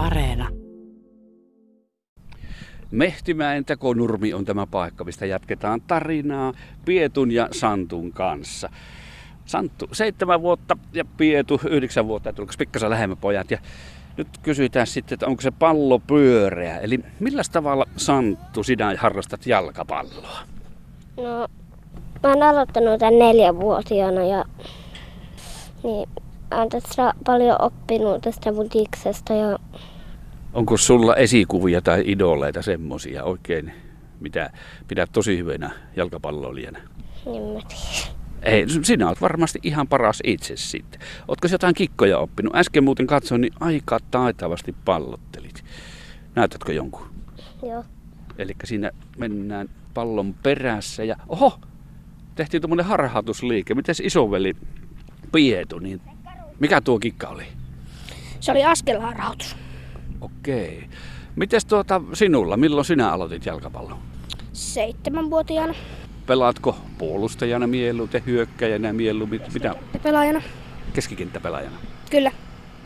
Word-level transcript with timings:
Areena. 0.00 0.48
Mehtimäen 2.90 3.64
tekonurmi 3.64 4.34
on 4.34 4.44
tämä 4.44 4.66
paikka, 4.66 5.04
mistä 5.04 5.26
jatketaan 5.26 5.80
tarinaa 5.80 6.52
Pietun 6.84 7.30
ja 7.30 7.48
Santun 7.52 8.12
kanssa. 8.12 8.70
Santtu 9.44 9.88
seitsemän 9.92 10.42
vuotta 10.42 10.76
ja 10.92 11.04
Pietu 11.04 11.60
yhdeksän 11.70 12.06
vuotta, 12.06 12.30
että 12.30 12.42
pikkasen 12.58 12.90
lähemmä 12.90 13.16
pojat. 13.16 13.50
Ja 13.50 13.58
nyt 14.16 14.28
kysytään 14.42 14.86
sitten, 14.86 15.16
että 15.16 15.26
onko 15.26 15.42
se 15.42 15.50
pallo 15.50 15.98
pyöreä. 15.98 16.78
Eli 16.78 17.00
millä 17.20 17.42
tavalla 17.52 17.86
Santtu 17.96 18.62
sinä 18.62 18.94
harrastat 18.98 19.46
jalkapalloa? 19.46 20.38
No, 21.16 21.48
mä 22.22 22.28
oon 22.28 22.42
aloittanut 22.42 22.98
tämän 22.98 23.18
neljänvuotiaana 23.18 24.24
ja 24.24 24.44
niin, 25.82 26.08
olen 26.50 26.68
tässä 26.68 27.12
paljon 27.26 27.56
oppinut 27.62 28.22
tästä 28.22 28.52
mutiksesta 28.52 29.34
ja 29.34 29.58
Onko 30.52 30.76
sulla 30.76 31.16
esikuvia 31.16 31.82
tai 31.82 32.02
idoleita 32.06 32.62
semmosia 32.62 33.24
oikein, 33.24 33.72
mitä 34.20 34.50
pidät 34.88 35.10
tosi 35.12 35.38
hyvänä 35.38 35.70
jalkapalloilijana? 35.96 36.78
niin 37.26 37.42
mä 37.42 37.60
tiedän. 37.68 38.20
Ei, 38.42 38.66
sinä 38.82 39.08
olet 39.08 39.20
varmasti 39.20 39.58
ihan 39.62 39.88
paras 39.88 40.20
itse 40.24 40.56
sitten. 40.56 41.00
Oletko 41.28 41.48
jotain 41.52 41.74
kikkoja 41.74 42.18
oppinut? 42.18 42.56
Äsken 42.56 42.84
muuten 42.84 43.06
katsoin, 43.06 43.40
niin 43.40 43.52
aika 43.60 43.98
taitavasti 44.10 44.74
pallottelit. 44.84 45.64
Näytätkö 46.34 46.72
jonkun? 46.72 47.10
Joo. 47.62 47.84
Eli 48.38 48.52
siinä 48.64 48.90
mennään 49.18 49.68
pallon 49.94 50.34
perässä 50.42 51.04
ja 51.04 51.16
oho, 51.28 51.60
tehtiin 52.34 52.60
tuommoinen 52.60 52.86
harhautusliike. 52.86 53.74
Mites 53.74 54.00
isoveli 54.00 54.56
Pietu, 55.32 55.78
niin 55.78 56.00
mikä 56.60 56.80
tuo 56.80 56.98
kikka 56.98 57.28
oli? 57.28 57.44
Se 58.40 58.52
oli 58.52 58.64
askelharhautus. 58.64 59.56
Okei. 60.20 60.88
Mites 61.36 61.64
tuota 61.64 62.00
sinulla, 62.12 62.56
milloin 62.56 62.84
sinä 62.84 63.12
aloitit 63.12 63.46
jalkapallon? 63.46 63.98
Seitsemänvuotiaana 64.52 65.74
Pelaatko 66.26 66.76
puolustajana 66.98 67.66
mieluiten, 67.66 68.22
hyökkäjänä 68.26 68.92
mieluummin, 68.92 69.40
mitä 69.54 69.74
pelaajana. 70.02 70.42
keskikenttäpelaajana? 70.92 71.76
Kyllä. 72.10 72.32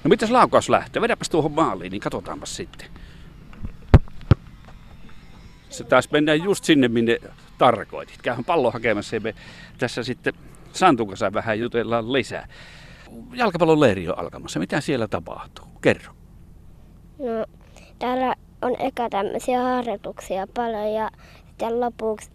No 0.05 0.09
mitäs 0.09 0.31
laukaus 0.31 0.69
lähtee? 0.69 1.03
Vedäpäs 1.03 1.31
tuohon 1.31 1.53
maaliin, 1.53 1.91
niin 1.91 2.01
katsotaanpas 2.01 2.57
sitten. 2.57 2.89
Se 5.71 5.85
taisi 5.85 6.09
mennä 6.13 6.35
just 6.35 6.65
sinne, 6.65 6.89
minne 6.89 7.19
tarkoitit. 7.59 8.23
Käyhän 8.23 8.45
pallo 8.45 8.71
hakemassa 8.71 9.17
ja 9.17 9.21
me 9.21 9.35
tässä 9.79 10.03
sitten 10.03 10.33
Santun 10.73 11.09
kanssa 11.09 11.33
vähän 11.33 11.59
jutellaan 11.59 12.13
lisää. 12.13 12.49
Jalkapallon 13.35 13.81
leiri 13.81 14.09
on 14.09 14.19
alkamassa. 14.19 14.61
Mitä 14.61 14.81
siellä 14.81 15.09
tapahtuu? 15.09 15.67
Kerro. 15.81 16.13
No, 17.19 17.47
täällä 17.99 18.35
on 18.63 18.77
eka 18.79 19.11
tämmöisiä 19.11 19.63
harjoituksia 19.63 20.47
paljon 20.55 20.93
ja 20.93 21.11
sitten 21.47 21.81
lopuksi 21.81 22.31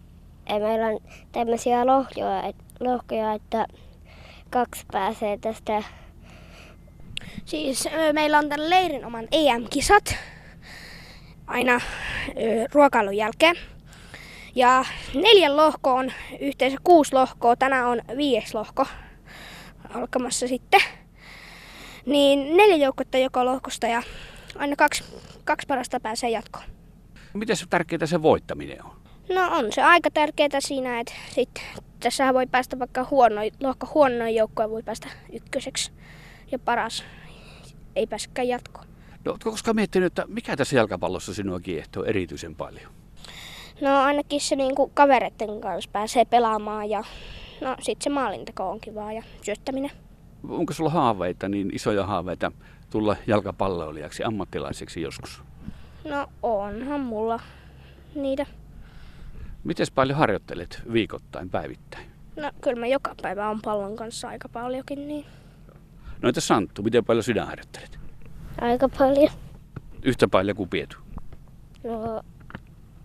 meillä 0.48 0.86
on 0.86 1.00
tämmöisiä 1.32 1.86
lohjoja, 1.86 2.42
et- 2.42 2.56
lohkoja, 2.80 3.32
että 3.32 3.66
kaksi 4.50 4.84
pääsee 4.92 5.38
tästä. 5.38 5.82
Siis 7.44 7.88
meillä 8.12 8.38
on 8.38 8.48
tämän 8.48 8.70
leirin 8.70 9.04
oman 9.04 9.28
EM-kisat 9.32 10.14
aina 11.46 11.80
ruokailun 12.72 13.16
jälkeen. 13.16 13.56
Ja 14.54 14.84
neljän 15.14 15.56
lohko 15.56 15.94
on 15.94 16.12
yhteensä 16.40 16.78
kuusi 16.84 17.12
lohkoa. 17.12 17.56
Tänään 17.56 17.86
on 17.86 18.00
viides 18.16 18.54
lohko 18.54 18.86
alkamassa 19.94 20.48
sitten. 20.48 20.80
Niin 22.06 22.56
neljä 22.56 22.76
joukkuetta 22.76 23.18
joka 23.18 23.44
lohkosta 23.44 23.86
ja 23.86 24.02
aina 24.56 24.76
kaksi, 24.76 25.04
kaksi 25.44 25.66
parasta 25.66 26.00
pääsee 26.00 26.30
jatkoon. 26.30 26.64
Miten 27.34 27.56
tärkeää 27.70 28.06
se 28.06 28.22
voittaminen 28.22 28.84
on? 28.84 28.90
No 29.34 29.56
on 29.58 29.72
se 29.72 29.82
aika 29.82 30.10
tärkeää 30.10 30.60
siinä, 30.60 31.00
että 31.00 31.12
sit 31.30 31.62
tässä 32.00 32.34
voi 32.34 32.46
päästä 32.46 32.78
vaikka 32.78 33.06
huono, 33.10 33.40
lohko 33.60 33.88
huonoin 33.94 34.34
joukkoon 34.34 34.70
voi 34.70 34.82
päästä 34.82 35.08
ykköseksi 35.32 35.92
ja 36.52 36.58
paras 36.58 37.04
ei 37.96 38.06
pääsekään 38.06 38.48
jatkoon. 38.48 38.86
No, 39.24 39.30
oletko 39.32 39.50
koskaan 39.50 39.76
miettinyt, 39.76 40.06
että 40.06 40.24
mikä 40.26 40.56
tässä 40.56 40.76
jalkapallossa 40.76 41.34
sinua 41.34 41.60
kiehtoo 41.60 42.04
erityisen 42.04 42.54
paljon? 42.54 42.92
No 43.80 44.02
ainakin 44.02 44.40
se 44.40 44.56
niinku 44.56 44.90
kavereiden 44.94 45.60
kanssa 45.60 45.90
pääsee 45.92 46.24
pelaamaan 46.24 46.90
ja 46.90 47.04
no 47.60 47.76
sit 47.80 48.02
se 48.02 48.10
maalinteko 48.10 48.70
on 48.70 48.80
kivaa 48.80 49.12
ja 49.12 49.22
syöttäminen. 49.42 49.90
Onko 50.48 50.72
sulla 50.72 50.90
haaveita, 50.90 51.48
niin 51.48 51.70
isoja 51.74 52.06
haaveita 52.06 52.52
tulla 52.90 53.16
jalkapalloilijaksi, 53.26 54.24
ammattilaiseksi 54.24 55.02
joskus? 55.02 55.42
No 56.04 56.26
onhan 56.42 57.00
mulla 57.00 57.40
niitä. 58.14 58.46
Miten 59.64 59.86
paljon 59.94 60.18
harjoittelet 60.18 60.82
viikoittain, 60.92 61.50
päivittäin? 61.50 62.10
No 62.36 62.50
kyllä 62.60 62.80
mä 62.80 62.86
joka 62.86 63.14
päivä 63.22 63.48
on 63.48 63.60
pallon 63.62 63.96
kanssa 63.96 64.28
aika 64.28 64.48
paljonkin 64.48 65.08
niin. 65.08 65.26
No 66.22 66.28
entä 66.28 66.40
Santtu, 66.40 66.82
miten 66.82 67.04
paljon 67.04 67.24
sinä 67.24 67.46
harjoittelet? 67.46 67.98
Aika 68.60 68.88
paljon. 68.88 69.30
Yhtä 70.02 70.28
paljon 70.28 70.56
kuin 70.56 70.68
Pietu. 70.68 70.96
No, 71.84 72.22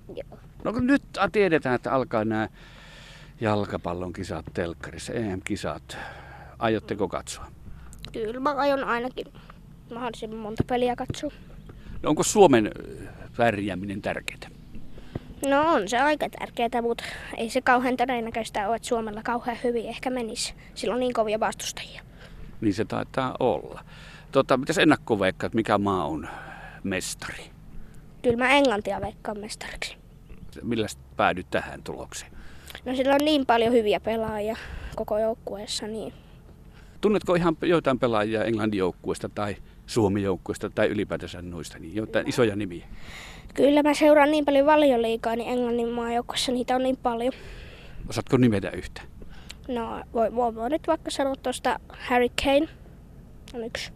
joo. 0.07 0.39
No 0.63 0.73
kun 0.73 0.87
nyt 0.87 1.03
tiedetään, 1.31 1.75
että 1.75 1.91
alkaa 1.91 2.25
nämä 2.25 2.49
jalkapallon 3.41 4.13
kisat 4.13 4.45
telkkarissa, 4.53 5.13
EM-kisat. 5.13 5.97
Aiotteko 6.59 7.07
katsoa? 7.07 7.45
Kyllä 8.13 8.39
mä 8.39 8.53
aion 8.53 8.83
ainakin 8.83 9.25
mahdollisimman 9.93 10.39
monta 10.39 10.63
peliä 10.67 10.95
katsoa. 10.95 11.31
No 12.03 12.09
onko 12.09 12.23
Suomen 12.23 12.67
ö, 12.67 13.07
pärjääminen 13.37 14.01
tärkeää? 14.01 14.49
No 15.47 15.73
on 15.73 15.89
se 15.89 15.99
aika 15.99 16.29
tärkeää, 16.29 16.81
mutta 16.81 17.03
ei 17.37 17.49
se 17.49 17.61
kauhean 17.61 17.97
todennäköistä 17.97 18.67
ole, 18.67 18.75
että 18.75 18.87
Suomella 18.87 19.23
kauhean 19.23 19.57
hyvin 19.63 19.85
ehkä 19.85 20.09
menisi. 20.09 20.53
Sillä 20.75 20.93
on 20.93 20.99
niin 20.99 21.13
kovia 21.13 21.39
vastustajia. 21.39 22.01
Niin 22.61 22.73
se 22.73 22.85
taitaa 22.85 23.35
olla. 23.39 23.83
Tota, 24.31 24.57
mitäs 24.57 24.77
ennakkoveikkaat, 24.77 25.53
mikä 25.53 25.77
maa 25.77 26.05
on 26.05 26.27
mestari? 26.83 27.51
Kyllä 28.23 28.37
mä 28.37 28.49
Englantia 28.49 29.01
veikkaan 29.01 29.39
mestariksi. 29.39 29.97
Millä 30.63 30.87
päädyt 31.15 31.47
tähän 31.49 31.83
tulokseen? 31.83 32.34
No 32.85 32.95
sillä 32.95 33.13
on 33.13 33.25
niin 33.25 33.45
paljon 33.45 33.73
hyviä 33.73 33.99
pelaajia 33.99 34.55
koko 34.95 35.19
joukkueessa, 35.19 35.87
niin 35.87 36.13
Tunnetko 37.01 37.35
ihan 37.35 37.57
joitain 37.61 37.99
pelaajia 37.99 38.43
Englannin 38.43 38.77
joukkueesta 38.77 39.29
tai 39.29 39.55
Suomen 39.85 40.23
joukkueesta 40.23 40.69
tai 40.69 40.87
ylipäätänsä 40.87 41.41
noista, 41.41 41.79
niin 41.79 41.95
jotain 41.95 42.29
isoja 42.29 42.55
nimiä? 42.55 42.85
kyllä 43.55 43.83
mä 43.83 43.93
seuraan 43.93 44.31
niin 44.31 44.45
paljon 44.45 44.65
valioliikaa, 44.65 45.35
niin 45.35 45.49
Englannin 45.49 45.89
maajoukkueessa 45.89 46.51
niitä 46.51 46.75
on 46.75 46.83
niin 46.83 46.97
paljon. 46.97 47.33
Osaatko 48.09 48.37
nimetä 48.37 48.69
yhtä? 48.69 49.01
No 49.67 50.03
voi, 50.13 50.35
voi, 50.35 50.55
voi 50.55 50.69
nyt 50.69 50.87
vaikka 50.87 51.11
sanoa 51.11 51.35
tuosta 51.35 51.79
Harry 51.89 52.27
Kane 52.43 52.67
on 53.53 53.63
yksi 53.63 53.91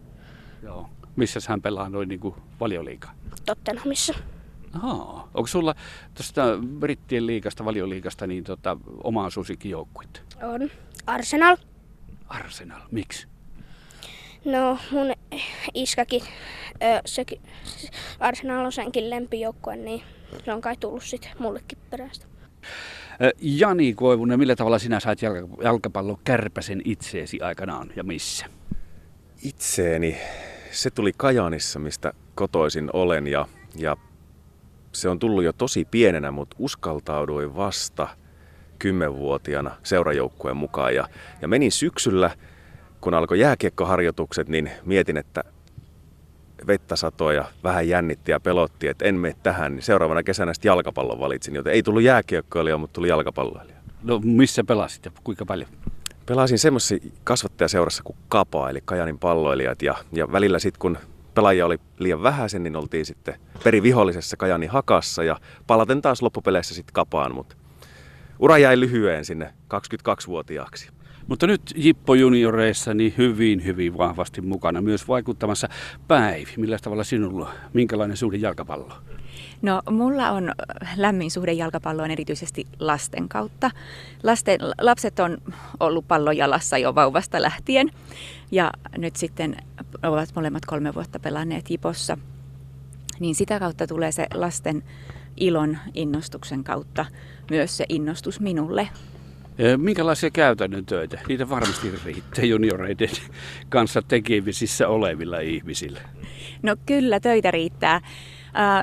Joo. 0.62 0.88
Missä 1.16 1.40
hän 1.48 1.62
pelaa 1.62 1.88
noin 1.88 2.08
niin 2.08 2.20
kuin 2.20 2.34
valioliikaa? 2.60 3.14
Tottenhamissa. 3.46 4.14
Ahaa. 4.74 5.28
Onko 5.34 5.46
sulla 5.46 5.74
tuosta 6.14 6.42
brittien 6.78 7.26
liikasta, 7.26 7.64
valioliikasta, 7.64 8.26
niin 8.26 8.44
tota, 8.44 8.76
omaa 9.04 9.30
suosikkijoukkuetta? 9.30 10.20
On 10.42 10.70
Arsenal. 11.06 11.56
Arsenal. 12.28 12.80
Miksi? 12.90 13.26
No 14.44 14.78
mun 14.90 15.12
iskakin, 15.74 16.22
ö, 16.72 17.00
sekin, 17.06 17.40
Arsenal 18.20 18.64
on 18.64 18.72
senkin 18.72 19.10
lempijoukkue, 19.10 19.76
niin 19.76 20.02
se 20.44 20.52
on 20.52 20.60
kai 20.60 20.76
tullut 20.76 21.02
sitten 21.02 21.30
mullekin 21.38 21.78
perästä. 21.90 22.26
Ö, 23.22 23.30
Jani 23.40 23.94
Koivunen, 23.94 24.38
millä 24.38 24.56
tavalla 24.56 24.78
sinä 24.78 25.00
sait 25.00 25.22
jalka- 25.22 25.62
jalkapallon 25.64 26.18
kärpäsen 26.24 26.82
itseesi 26.84 27.40
aikanaan 27.40 27.92
ja 27.96 28.04
missä? 28.04 28.46
itseeni. 29.42 30.16
Se 30.70 30.90
tuli 30.90 31.12
Kajaanissa, 31.16 31.78
mistä 31.78 32.12
kotoisin 32.34 32.90
olen 32.92 33.26
ja, 33.26 33.46
ja 33.76 33.96
se 34.92 35.08
on 35.08 35.18
tullut 35.18 35.44
jo 35.44 35.52
tosi 35.52 35.84
pienenä, 35.84 36.30
mutta 36.30 36.56
uskaltauduin 36.58 37.56
vasta 37.56 38.08
kymmenvuotiaana 38.78 39.70
seurajoukkueen 39.82 40.56
mukaan. 40.56 40.94
Ja, 40.94 41.08
ja 41.42 41.48
menin 41.48 41.72
syksyllä, 41.72 42.30
kun 43.00 43.14
alkoi 43.14 43.40
jääkiekkoharjoitukset, 43.40 44.48
niin 44.48 44.70
mietin, 44.84 45.16
että 45.16 45.44
vettä 46.66 46.96
satoi 46.96 47.36
ja 47.36 47.44
vähän 47.64 47.88
jännitti 47.88 48.30
ja 48.30 48.40
pelotti, 48.40 48.88
että 48.88 49.04
en 49.04 49.14
mene 49.14 49.36
tähän. 49.42 49.72
Niin 49.74 49.82
seuraavana 49.82 50.22
kesänä 50.22 50.54
sitten 50.54 50.68
jalkapallon 50.68 51.20
valitsin, 51.20 51.54
joten 51.54 51.72
ei 51.72 51.82
tullut 51.82 52.02
jääkiekkoilija, 52.02 52.78
mutta 52.78 52.94
tuli 52.94 53.08
jalkapalloilija. 53.08 53.76
No 54.02 54.20
missä 54.24 54.64
pelasit 54.64 55.04
ja 55.04 55.10
kuinka 55.24 55.46
paljon? 55.46 55.70
Pelasin 56.26 56.58
semmoisessa 56.58 57.08
kasvattajaseurassa 57.24 58.02
kuin 58.02 58.16
Kapa, 58.28 58.70
eli 58.70 58.80
Kajanin 58.84 59.18
palloilijat. 59.18 59.82
Ja, 59.82 59.94
ja 60.12 60.32
välillä 60.32 60.58
sitten 60.58 60.80
kun 60.80 60.98
pelaajia 61.40 61.66
oli 61.66 61.78
liian 61.98 62.22
vähäisen, 62.22 62.62
niin 62.62 62.76
oltiin 62.76 63.06
sitten 63.06 63.34
perivihollisessa 63.64 64.36
Kajanin 64.36 64.70
hakassa 64.70 65.24
ja 65.24 65.36
palaten 65.66 66.02
taas 66.02 66.22
loppupeleissä 66.22 66.74
sitten 66.74 66.92
Kapaan. 66.92 67.34
Mutta 67.34 67.56
ura 68.38 68.58
jäi 68.58 68.80
lyhyen 68.80 69.24
sinne 69.24 69.54
22-vuotiaaksi. 69.74 70.90
Mutta 71.26 71.46
nyt 71.46 71.62
Jippo 71.74 72.14
junioreissa 72.14 72.94
niin 72.94 73.14
hyvin, 73.18 73.64
hyvin 73.64 73.98
vahvasti 73.98 74.40
mukana 74.40 74.82
myös 74.82 75.08
vaikuttamassa. 75.08 75.68
Päivi, 76.08 76.50
millä 76.56 76.78
tavalla 76.82 77.04
sinulla, 77.04 77.52
minkälainen 77.72 78.16
suhde 78.16 78.36
jalkapallo? 78.36 78.92
No 79.62 79.82
mulla 79.90 80.30
on 80.30 80.52
lämmin 80.96 81.30
suhde 81.30 81.52
jalkapalloon 81.52 82.10
erityisesti 82.10 82.66
lasten 82.78 83.28
kautta. 83.28 83.70
Lasten, 84.22 84.60
lapset 84.80 85.18
on 85.18 85.38
ollut 85.80 86.08
pallon 86.08 86.36
jalassa 86.36 86.78
jo 86.78 86.94
vauvasta 86.94 87.42
lähtien 87.42 87.90
ja 88.50 88.70
nyt 88.98 89.16
sitten 89.16 89.56
ovat 90.02 90.28
molemmat 90.34 90.66
kolme 90.66 90.94
vuotta 90.94 91.18
pelanneet 91.18 91.70
Jipossa. 91.70 92.18
Niin 93.20 93.34
sitä 93.34 93.58
kautta 93.58 93.86
tulee 93.86 94.12
se 94.12 94.26
lasten 94.34 94.82
ilon 95.36 95.78
innostuksen 95.94 96.64
kautta 96.64 97.06
myös 97.50 97.76
se 97.76 97.84
innostus 97.88 98.40
minulle. 98.40 98.88
Minkälaisia 99.76 100.30
käytännön 100.30 100.86
töitä? 100.86 101.18
Niitä 101.28 101.48
varmasti 101.48 101.92
riittää 102.04 102.44
junioreiden 102.44 103.10
kanssa 103.68 104.02
tekemisissä 104.02 104.88
olevilla 104.88 105.40
ihmisillä. 105.40 106.00
No 106.62 106.76
kyllä, 106.86 107.20
töitä 107.20 107.50
riittää. 107.50 108.00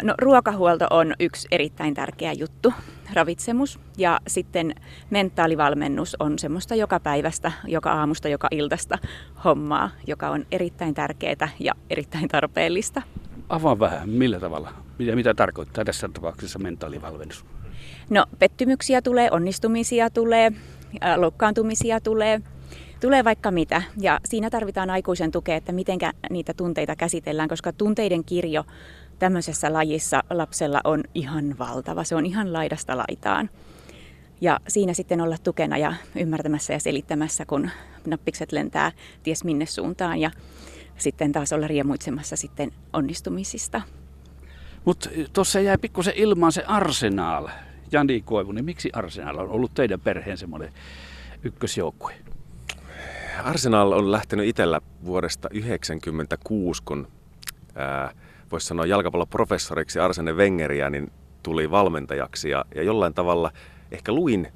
No, 0.03 0.13
ruokahuolto 0.21 0.87
on 0.89 1.13
yksi 1.19 1.47
erittäin 1.51 1.93
tärkeä 1.93 2.33
juttu, 2.33 2.73
ravitsemus. 3.13 3.79
Ja 3.97 4.19
sitten 4.27 4.75
mentaalivalmennus 5.09 6.15
on 6.19 6.39
semmoista 6.39 6.75
joka 6.75 6.99
päivästä, 6.99 7.51
joka 7.67 7.91
aamusta, 7.91 8.29
joka 8.29 8.47
iltasta 8.51 8.97
hommaa, 9.43 9.89
joka 10.07 10.29
on 10.29 10.45
erittäin 10.51 10.93
tärkeää 10.93 11.49
ja 11.59 11.73
erittäin 11.89 12.27
tarpeellista. 12.27 13.01
Avaa 13.49 13.79
vähän, 13.79 14.09
millä 14.09 14.39
tavalla? 14.39 14.73
Mitä, 14.97 15.15
mitä 15.15 15.33
tarkoittaa 15.33 15.85
tässä 15.85 16.09
tapauksessa 16.13 16.59
mentaalivalmennus? 16.59 17.45
No, 18.09 18.25
pettymyksiä 18.39 19.01
tulee, 19.01 19.31
onnistumisia 19.31 20.09
tulee, 20.09 20.51
loukkaantumisia 21.15 21.99
tulee, 21.99 22.41
tulee 23.01 23.23
vaikka 23.23 23.51
mitä. 23.51 23.81
Ja 23.99 24.19
siinä 24.25 24.49
tarvitaan 24.49 24.89
aikuisen 24.89 25.31
tukea, 25.31 25.55
että 25.55 25.71
miten 25.71 25.99
niitä 26.29 26.53
tunteita 26.53 26.95
käsitellään, 26.95 27.49
koska 27.49 27.73
tunteiden 27.73 28.23
kirjo 28.23 28.63
tämmöisessä 29.19 29.73
lajissa 29.73 30.23
lapsella 30.29 30.81
on 30.83 31.03
ihan 31.13 31.55
valtava. 31.59 32.03
Se 32.03 32.15
on 32.15 32.25
ihan 32.25 32.53
laidasta 32.53 32.97
laitaan. 32.97 33.49
Ja 34.41 34.59
siinä 34.67 34.93
sitten 34.93 35.21
olla 35.21 35.35
tukena 35.43 35.77
ja 35.77 35.93
ymmärtämässä 36.15 36.73
ja 36.73 36.79
selittämässä, 36.79 37.45
kun 37.45 37.69
nappikset 38.05 38.51
lentää 38.51 38.91
ties 39.23 39.43
minne 39.43 39.65
suuntaan 39.65 40.19
ja 40.19 40.31
sitten 40.97 41.31
taas 41.31 41.53
olla 41.53 41.67
riemuitsemassa 41.67 42.35
sitten 42.35 42.71
onnistumisista. 42.93 43.81
Mutta 44.85 45.09
tuossa 45.33 45.59
jäi 45.59 45.77
pikkusen 45.77 46.13
ilmaan 46.15 46.51
se 46.51 46.63
Arsenal. 46.67 47.47
Jani 47.91 48.21
Koivu, 48.21 48.51
niin 48.51 48.65
miksi 48.65 48.89
Arsenal 48.93 49.37
on 49.37 49.49
ollut 49.49 49.73
teidän 49.73 49.99
perheen 49.99 50.37
semmoinen 50.37 50.73
ykkösjoukkue? 51.43 52.13
Arsenal 53.43 53.91
on 53.91 54.11
lähtenyt 54.11 54.45
itsellä 54.45 54.81
vuodesta 55.05 55.49
1996, 55.49 56.83
kun 56.85 57.07
ää, 57.75 58.11
voisi 58.51 58.67
sanoa 58.67 58.85
jalkapalloprofessoriksi 58.85 59.99
Arsene 59.99 60.33
Wengeriä, 60.33 60.89
niin 60.89 61.11
tuli 61.43 61.71
valmentajaksi 61.71 62.49
ja, 62.49 62.65
ja 62.75 62.83
jollain 62.83 63.13
tavalla 63.13 63.51
ehkä 63.91 64.11
luin 64.11 64.47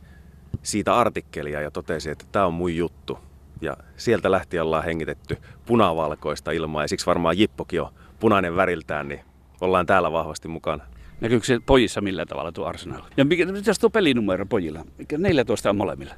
siitä 0.63 0.95
artikkelia 0.95 1.61
ja 1.61 1.71
totesin, 1.71 2.11
että 2.11 2.25
tämä 2.31 2.45
on 2.45 2.53
mun 2.53 2.75
juttu. 2.75 3.19
Ja 3.61 3.77
sieltä 3.97 4.31
lähti 4.31 4.59
ollaan 4.59 4.83
hengitetty 4.83 5.37
punavalkoista 5.65 6.51
ilmaa 6.51 6.83
ja 6.83 6.87
siksi 6.87 7.05
varmaan 7.05 7.37
Jippokin 7.37 7.81
on 7.81 7.93
punainen 8.19 8.55
väriltään, 8.55 9.07
niin 9.07 9.19
ollaan 9.61 9.85
täällä 9.85 10.11
vahvasti 10.11 10.47
mukana. 10.47 10.83
Näkyykö 11.21 11.45
se 11.45 11.59
pojissa 11.65 12.01
millä 12.01 12.25
tavalla 12.25 12.51
tuo 12.51 12.65
Arsenal? 12.65 13.01
Ja 13.17 13.25
mikä, 13.25 13.45
mikä 13.45 13.71
tuo 13.81 13.89
pelinumero 13.89 14.45
pojilla? 14.45 14.85
Mikä 14.97 15.17
14 15.17 15.69
on 15.69 15.75
molemmilla? 15.75 16.13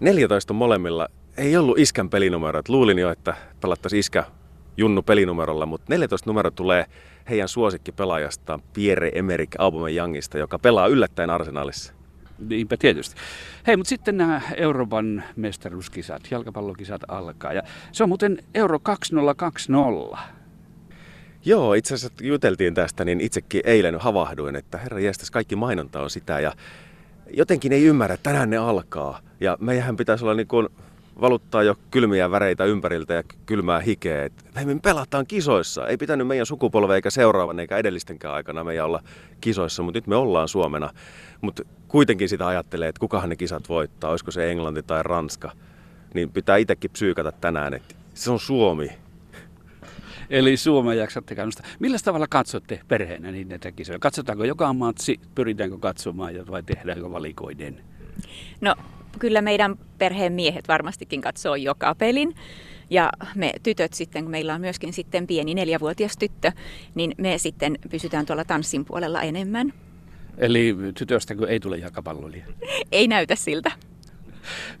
14 0.00 0.52
on 0.52 0.56
molemmilla. 0.56 1.08
Ei 1.36 1.56
ollut 1.56 1.78
iskän 1.78 2.10
pelinumero. 2.10 2.62
Luulin 2.68 2.98
jo, 2.98 3.10
että 3.10 3.34
pelattaisiin 3.60 4.00
iskä 4.00 4.24
Junnu 4.80 5.02
pelinumerolla, 5.02 5.66
mutta 5.66 5.86
14 5.88 6.30
numero 6.30 6.50
tulee 6.50 6.86
heidän 7.30 7.48
suosikkipelaajastaan 7.48 8.62
Pierre-Emerick 8.72 9.54
Aubameyangista, 9.58 10.38
joka 10.38 10.58
pelaa 10.58 10.86
yllättäen 10.86 11.30
Arsenalissa. 11.30 11.92
Niinpä 12.38 12.76
tietysti. 12.76 13.16
Hei, 13.66 13.76
mutta 13.76 13.88
sitten 13.88 14.16
nämä 14.16 14.40
Euroopan 14.56 15.22
mestaruuskisat, 15.36 16.22
jalkapallokisat 16.30 17.02
alkaa. 17.08 17.52
Ja 17.52 17.62
se 17.92 18.02
on 18.02 18.08
muuten 18.08 18.38
Euro 18.54 18.78
2020. 18.78 20.18
Joo, 21.44 21.74
itse 21.74 21.94
asiassa 21.94 22.24
juteltiin 22.24 22.74
tästä, 22.74 23.04
niin 23.04 23.20
itsekin 23.20 23.62
eilen 23.64 24.00
havahduin, 24.00 24.56
että 24.56 24.78
herra 24.78 25.00
jästäs, 25.00 25.30
kaikki 25.30 25.56
mainonta 25.56 26.02
on 26.02 26.10
sitä 26.10 26.40
ja 26.40 26.52
jotenkin 27.36 27.72
ei 27.72 27.84
ymmärrä, 27.84 28.14
että 28.14 28.30
tänään 28.30 28.50
ne 28.50 28.56
alkaa. 28.56 29.20
Ja 29.40 29.56
meidän 29.60 29.96
pitäisi 29.96 30.24
olla 30.24 30.34
niin 30.34 30.48
kuin 30.48 30.68
valuttaa 31.20 31.62
jo 31.62 31.76
kylmiä 31.90 32.30
väreitä 32.30 32.64
ympäriltä 32.64 33.14
ja 33.14 33.22
kylmää 33.46 33.80
hikeä. 33.80 34.24
Et 34.24 34.32
me 34.64 34.78
pelataan 34.82 35.26
kisoissa. 35.26 35.86
Ei 35.86 35.96
pitänyt 35.96 36.26
meidän 36.26 36.46
sukupolve 36.46 36.94
eikä 36.94 37.10
seuraavan 37.10 37.60
eikä 37.60 37.76
edellistenkään 37.76 38.34
aikana 38.34 38.64
meidän 38.64 38.86
olla 38.86 39.02
kisoissa, 39.40 39.82
mutta 39.82 39.96
nyt 39.96 40.06
me 40.06 40.16
ollaan 40.16 40.48
Suomena. 40.48 40.90
Mutta 41.40 41.62
kuitenkin 41.88 42.28
sitä 42.28 42.46
ajattelee, 42.46 42.88
että 42.88 43.00
kukahan 43.00 43.28
ne 43.28 43.36
kisat 43.36 43.68
voittaa, 43.68 44.10
olisiko 44.10 44.30
se 44.30 44.50
Englanti 44.50 44.82
tai 44.82 45.02
Ranska. 45.02 45.52
Niin 46.14 46.30
pitää 46.30 46.56
itsekin 46.56 46.90
psyykata 46.90 47.32
tänään, 47.32 47.74
että 47.74 47.94
se 48.14 48.30
on 48.30 48.40
Suomi. 48.40 48.90
Eli 50.30 50.56
Suomen 50.56 50.98
jaksatte 50.98 51.34
kannustaa. 51.34 51.66
Millä 51.78 51.98
tavalla 52.04 52.26
katsotte 52.30 52.80
perheenä 52.88 53.32
niin 53.32 53.48
näitä 53.48 53.72
kisoja? 53.72 53.98
Katsotaanko 53.98 54.44
joka 54.44 54.72
matsi, 54.72 55.20
pyritäänkö 55.34 55.78
katsomaan 55.78 56.34
vai 56.50 56.62
tehdäänkö 56.62 57.10
valikoiden? 57.10 57.80
No 58.60 58.74
kyllä 59.18 59.42
meidän 59.42 59.76
perheen 59.98 60.32
miehet 60.32 60.68
varmastikin 60.68 61.20
katsoo 61.20 61.54
joka 61.54 61.94
pelin. 61.94 62.34
Ja 62.90 63.10
me 63.34 63.52
tytöt 63.62 63.92
sitten, 63.92 64.22
kun 64.22 64.30
meillä 64.30 64.54
on 64.54 64.60
myöskin 64.60 64.92
sitten 64.92 65.26
pieni 65.26 65.54
neljävuotias 65.54 66.16
tyttö, 66.16 66.52
niin 66.94 67.14
me 67.18 67.38
sitten 67.38 67.78
pysytään 67.90 68.26
tuolla 68.26 68.44
tanssin 68.44 68.84
puolella 68.84 69.22
enemmän. 69.22 69.72
Eli 70.38 70.76
tytöstä 70.94 71.34
kun 71.34 71.48
ei 71.48 71.60
tule 71.60 71.78
jalkapalloilija? 71.78 72.46
ei 72.92 73.08
näytä 73.08 73.36
siltä. 73.36 73.72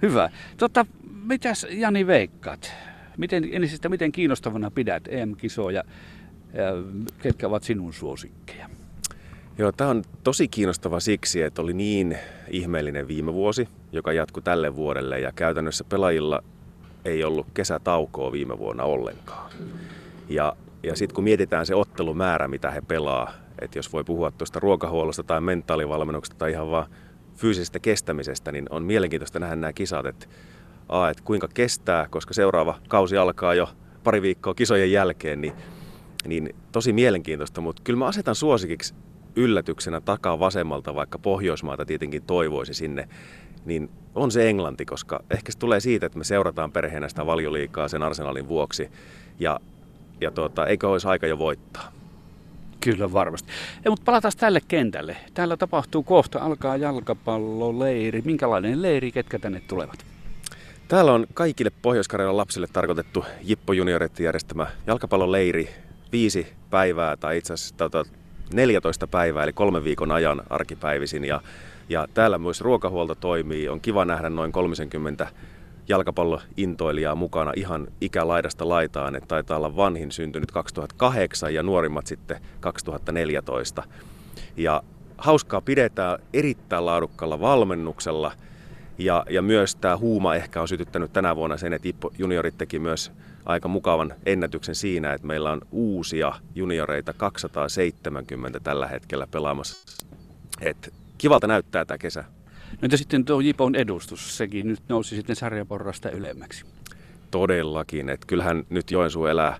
Hyvä. 0.02 0.30
Tota, 0.56 0.86
mitäs 1.24 1.66
Jani 1.70 2.06
veikkaat? 2.06 2.72
Miten, 3.16 3.48
ensistä, 3.52 3.88
miten 3.88 4.12
kiinnostavana 4.12 4.70
pidät 4.70 5.08
EM-kisoja 5.08 5.84
ja 6.52 6.64
ketkä 7.22 7.46
ovat 7.46 7.62
sinun 7.62 7.92
suosikkeja? 7.92 8.70
Joo, 9.58 9.72
tämä 9.72 9.90
on 9.90 10.02
tosi 10.24 10.48
kiinnostava 10.48 11.00
siksi, 11.00 11.42
että 11.42 11.62
oli 11.62 11.72
niin 11.72 12.18
ihmeellinen 12.50 13.08
viime 13.08 13.32
vuosi, 13.32 13.68
joka 13.92 14.12
jatkui 14.12 14.42
tälle 14.42 14.76
vuodelle 14.76 15.20
ja 15.20 15.32
käytännössä 15.32 15.84
pelaajilla 15.84 16.42
ei 17.04 17.24
ollut 17.24 17.46
kesätaukoa 17.54 18.32
viime 18.32 18.58
vuonna 18.58 18.84
ollenkaan. 18.84 19.50
Ja, 20.28 20.56
ja 20.82 20.96
sitten 20.96 21.14
kun 21.14 21.24
mietitään 21.24 21.66
se 21.66 21.74
ottelumäärä, 21.74 22.48
mitä 22.48 22.70
he 22.70 22.80
pelaa, 22.80 23.32
että 23.60 23.78
jos 23.78 23.92
voi 23.92 24.04
puhua 24.04 24.30
tuosta 24.30 24.60
ruokahuollosta 24.60 25.22
tai 25.22 25.40
mentaalivalmennuksesta 25.40 26.38
tai 26.38 26.50
ihan 26.50 26.70
vaan 26.70 26.90
fyysisestä 27.36 27.78
kestämisestä, 27.78 28.52
niin 28.52 28.66
on 28.70 28.82
mielenkiintoista 28.82 29.38
nähdä 29.38 29.56
nämä 29.56 29.72
kisat, 29.72 30.06
että, 30.06 30.26
a, 30.88 31.08
että 31.08 31.22
kuinka 31.22 31.48
kestää, 31.54 32.06
koska 32.10 32.34
seuraava 32.34 32.78
kausi 32.88 33.16
alkaa 33.16 33.54
jo 33.54 33.68
pari 34.04 34.22
viikkoa 34.22 34.54
kisojen 34.54 34.92
jälkeen, 34.92 35.40
niin, 35.40 35.52
niin 36.26 36.54
tosi 36.72 36.92
mielenkiintoista, 36.92 37.60
mutta 37.60 37.82
kyllä 37.84 37.98
mä 37.98 38.06
asetan 38.06 38.34
suosikiksi 38.34 38.94
yllätyksenä 39.36 40.00
takaa 40.00 40.38
vasemmalta, 40.38 40.94
vaikka 40.94 41.18
Pohjoismaata 41.18 41.84
tietenkin 41.84 42.22
toivoisi 42.22 42.74
sinne, 42.74 43.08
niin 43.64 43.90
on 44.14 44.30
se 44.30 44.48
Englanti, 44.48 44.84
koska 44.84 45.20
ehkä 45.30 45.52
se 45.52 45.58
tulee 45.58 45.80
siitä, 45.80 46.06
että 46.06 46.18
me 46.18 46.24
seurataan 46.24 46.72
perheenä 46.72 47.08
sitä 47.08 47.26
valioliikaa 47.26 47.88
sen 47.88 48.02
arsenalin 48.02 48.48
vuoksi. 48.48 48.88
Ja, 49.40 49.60
ja 50.20 50.30
tuota, 50.30 50.66
eikö 50.66 50.88
olisi 50.88 51.08
aika 51.08 51.26
jo 51.26 51.38
voittaa? 51.38 51.92
Kyllä 52.80 53.12
varmasti. 53.12 53.52
Ja, 53.84 53.90
mutta 53.90 54.04
palataan 54.04 54.32
tälle 54.36 54.60
kentälle. 54.68 55.16
Täällä 55.34 55.56
tapahtuu 55.56 56.02
kohta, 56.02 56.38
alkaa 56.38 56.76
jalkapalloleiri. 56.76 58.22
Minkälainen 58.24 58.82
leiri, 58.82 59.12
ketkä 59.12 59.38
tänne 59.38 59.62
tulevat? 59.68 60.04
Täällä 60.88 61.12
on 61.12 61.26
kaikille 61.34 61.70
pohjois 61.82 62.08
lapsille 62.30 62.66
tarkoitettu 62.72 63.24
Jippo 63.42 63.72
Junioretti 63.72 64.24
järjestämä 64.24 64.66
jalkapalloleiri. 64.86 65.68
Viisi 66.12 66.46
päivää 66.70 67.16
tai 67.16 67.38
itse 67.38 67.52
asiassa 67.52 67.74
14 68.54 69.06
päivää, 69.06 69.44
eli 69.44 69.52
kolmen 69.52 69.84
viikon 69.84 70.10
ajan 70.10 70.42
arkipäivisin. 70.50 71.24
Ja, 71.24 71.40
ja 71.88 72.08
täällä 72.14 72.38
myös 72.38 72.60
ruokahuolto 72.60 73.14
toimii. 73.14 73.68
On 73.68 73.80
kiva 73.80 74.04
nähdä 74.04 74.30
noin 74.30 74.52
30 74.52 75.28
jalkapallointoilijaa 75.88 77.14
mukana 77.14 77.52
ihan 77.56 77.88
ikälaidasta 78.00 78.68
laitaan. 78.68 79.16
Että 79.16 79.28
taitaa 79.28 79.56
olla 79.56 79.76
vanhin 79.76 80.12
syntynyt 80.12 80.50
2008 80.50 81.54
ja 81.54 81.62
nuorimmat 81.62 82.06
sitten 82.06 82.40
2014. 82.60 83.82
Ja 84.56 84.82
hauskaa 85.18 85.60
pidetään 85.60 86.18
erittäin 86.32 86.86
laadukkaalla 86.86 87.40
valmennuksella. 87.40 88.32
Ja, 88.98 89.24
ja 89.30 89.42
myös 89.42 89.74
tämä 89.74 89.96
huuma 89.96 90.34
ehkä 90.34 90.60
on 90.60 90.68
sytyttänyt 90.68 91.12
tänä 91.12 91.36
vuonna 91.36 91.56
sen, 91.56 91.72
että 91.72 91.88
Ippo 91.88 92.12
juniorit 92.18 92.58
teki 92.58 92.78
myös 92.78 93.12
aika 93.44 93.68
mukavan 93.68 94.14
ennätyksen 94.26 94.74
siinä, 94.74 95.12
että 95.12 95.26
meillä 95.26 95.50
on 95.50 95.60
uusia 95.70 96.32
junioreita 96.54 97.12
270 97.12 98.60
tällä 98.60 98.86
hetkellä 98.86 99.26
pelaamassa. 99.26 99.96
Et 100.60 100.94
kivalta 101.18 101.46
näyttää 101.46 101.84
tämä 101.84 101.98
kesä. 101.98 102.24
No 102.72 102.78
entä 102.82 102.96
sitten 102.96 103.24
tuo 103.24 103.40
Jipon 103.40 103.74
edustus, 103.74 104.36
sekin 104.36 104.66
nyt 104.66 104.80
nousi 104.88 105.16
sitten 105.16 105.36
sarjaporrasta 105.36 106.10
ylemmäksi. 106.10 106.64
Todellakin, 107.30 108.08
että 108.08 108.26
kyllähän 108.26 108.64
nyt 108.70 108.90
Joensuu 108.90 109.26
elää 109.26 109.58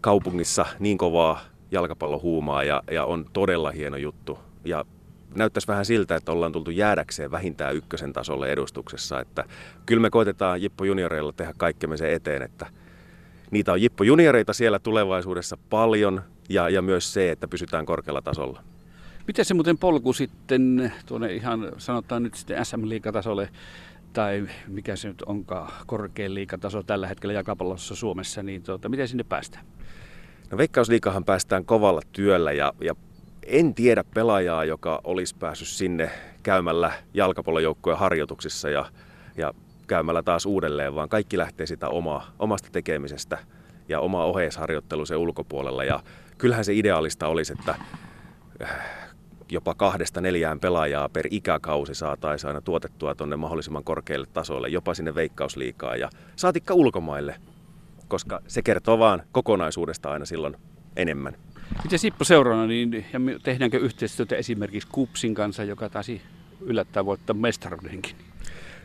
kaupungissa 0.00 0.66
niin 0.78 0.98
kovaa 0.98 1.40
jalkapallohuumaa 1.70 2.64
ja, 2.64 2.82
ja 2.90 3.04
on 3.04 3.26
todella 3.32 3.70
hieno 3.70 3.96
juttu. 3.96 4.38
Ja 4.64 4.84
näyttäisi 5.34 5.68
vähän 5.68 5.84
siltä, 5.84 6.16
että 6.16 6.32
ollaan 6.32 6.52
tultu 6.52 6.70
jäädäkseen 6.70 7.30
vähintään 7.30 7.76
ykkösen 7.76 8.12
tasolle 8.12 8.52
edustuksessa. 8.52 9.20
Että 9.20 9.44
kyllä 9.86 10.02
me 10.02 10.10
koitetaan 10.10 10.62
Jippo 10.62 10.84
junioreilla 10.84 11.32
tehdä 11.32 11.54
kaikkemme 11.56 11.96
sen 11.96 12.12
eteen, 12.12 12.42
että 12.42 12.66
niitä 13.50 13.72
on 13.72 13.82
Jippo 13.82 14.04
junioreita 14.04 14.52
siellä 14.52 14.78
tulevaisuudessa 14.78 15.58
paljon 15.70 16.22
ja, 16.48 16.68
ja 16.68 16.82
myös 16.82 17.12
se, 17.12 17.30
että 17.30 17.48
pysytään 17.48 17.86
korkealla 17.86 18.22
tasolla. 18.22 18.62
Miten 19.26 19.44
se 19.44 19.54
muuten 19.54 19.78
polku 19.78 20.12
sitten 20.12 20.92
tuonne 21.06 21.34
ihan 21.34 21.72
sanotaan 21.78 22.22
nyt 22.22 22.34
sitten 22.34 22.64
SM-liikatasolle 22.64 23.48
tai 24.12 24.48
mikä 24.66 24.96
se 24.96 25.08
nyt 25.08 25.22
onkaan 25.22 25.72
korkein 25.86 26.34
liikataso 26.34 26.82
tällä 26.82 27.06
hetkellä 27.06 27.32
jalkapallossa 27.32 27.94
Suomessa, 27.94 28.42
niin 28.42 28.62
tuota, 28.62 28.88
miten 28.88 29.08
sinne 29.08 29.24
päästään? 29.24 29.64
No 30.50 30.58
Veikkausliikahan 30.58 31.24
päästään 31.24 31.64
kovalla 31.64 32.00
työllä 32.12 32.52
ja, 32.52 32.72
ja 32.80 32.94
en 33.46 33.74
tiedä 33.74 34.04
pelaajaa, 34.14 34.64
joka 34.64 35.00
olisi 35.04 35.36
päässyt 35.38 35.68
sinne 35.68 36.10
käymällä 36.42 36.92
jalkapallojoukkojen 37.14 37.98
harjoituksissa 37.98 38.70
ja, 38.70 38.84
ja 39.36 39.54
käymällä 39.88 40.22
taas 40.22 40.46
uudelleen, 40.46 40.94
vaan 40.94 41.08
kaikki 41.08 41.38
lähtee 41.38 41.66
sitä 41.66 41.88
oma, 41.88 42.32
omasta 42.38 42.68
tekemisestä 42.72 43.38
ja 43.88 44.00
oma 44.00 44.24
oheisharjoittelu 44.24 45.06
sen 45.06 45.18
ulkopuolella. 45.18 45.84
Ja 45.84 46.00
kyllähän 46.38 46.64
se 46.64 46.74
ideaalista 46.74 47.28
olisi, 47.28 47.52
että 47.52 47.74
äh, 48.62 48.70
jopa 49.50 49.74
kahdesta 49.74 50.20
neljään 50.20 50.60
pelaajaa 50.60 51.08
per 51.08 51.26
ikäkausi 51.30 51.94
saataisiin 51.94 52.48
aina 52.48 52.60
tuotettua 52.60 53.14
tuonne 53.14 53.36
mahdollisimman 53.36 53.84
korkealle 53.84 54.26
tasolle, 54.32 54.68
jopa 54.68 54.94
sinne 54.94 55.14
veikkausliikaa 55.14 55.96
ja 55.96 56.10
saatikka 56.36 56.74
ulkomaille, 56.74 57.34
koska 58.08 58.40
se 58.46 58.62
kertoo 58.62 58.98
vaan 58.98 59.22
kokonaisuudesta 59.32 60.10
aina 60.10 60.24
silloin 60.24 60.56
enemmän. 60.96 61.36
Miten 61.82 61.98
Sippo 61.98 62.24
seuraana, 62.24 62.66
niin 62.66 63.04
ja 63.12 63.20
tehdäänkö 63.42 63.78
yhteistyötä 63.78 64.36
esimerkiksi 64.36 64.88
Kupsin 64.92 65.34
kanssa, 65.34 65.64
joka 65.64 65.88
taisi 65.88 66.22
yllättää 66.60 67.04
voittaa 67.04 67.34
mestaruudenkin? 67.34 68.16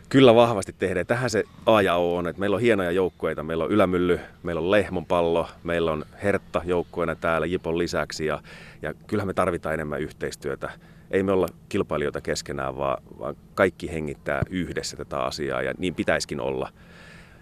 Kyllä 0.10 0.36
vahvasti 0.36 0.76
tehdään. 0.80 1.06
Tähän 1.06 1.30
se 1.30 1.44
A 1.66 1.82
ja 1.82 1.96
O 1.96 2.16
on, 2.16 2.28
että 2.28 2.40
meillä 2.40 2.56
on 2.56 2.62
hienoja 2.62 2.92
joukkueita. 2.92 3.44
Meillä 3.44 3.64
on 3.64 3.72
Ylämylly, 3.72 4.20
meillä 4.44 4.62
on 4.62 4.72
Lehmon 4.72 5.06
pallo, 5.06 5.48
meillä 5.64 5.92
on 5.92 6.06
Hertta 6.24 6.62
joukkueena 6.66 7.16
täällä 7.16 7.48
Jipon 7.48 7.78
lisäksi 7.78 8.26
ja, 8.26 8.42
ja 8.82 8.94
kyllähän 8.94 9.28
me 9.28 9.34
tarvitaan 9.34 9.74
enemmän 9.74 10.02
yhteistyötä. 10.02 10.70
Ei 11.12 11.24
me 11.24 11.32
olla 11.32 11.48
kilpailijoita 11.70 12.22
keskenään, 12.22 12.78
vaan, 12.78 13.04
vaan 13.20 13.36
kaikki 13.56 13.92
hengittää 13.92 14.42
yhdessä 14.50 14.98
tätä 14.98 15.20
asiaa 15.20 15.62
ja 15.62 15.74
niin 15.78 15.96
pitäisikin 15.96 16.42
olla. 16.42 16.70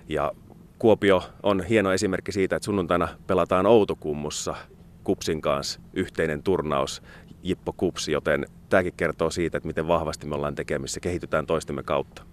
Ja 0.09 0.31
Kuopio 0.79 1.23
on 1.43 1.63
hieno 1.63 1.91
esimerkki 1.91 2.31
siitä, 2.31 2.55
että 2.55 2.65
sunnuntaina 2.65 3.07
pelataan 3.27 3.65
Outokummussa 3.65 4.55
Kupsin 5.03 5.41
kanssa 5.41 5.79
yhteinen 5.93 6.43
turnaus 6.43 7.01
Jippo 7.43 7.73
Kupsi, 7.73 8.11
joten 8.11 8.45
tämäkin 8.69 8.93
kertoo 8.97 9.29
siitä, 9.29 9.57
että 9.57 9.67
miten 9.67 9.87
vahvasti 9.87 10.27
me 10.27 10.35
ollaan 10.35 10.55
tekemissä, 10.55 10.99
kehitytään 10.99 11.45
toistemme 11.45 11.83
kautta. 11.83 12.30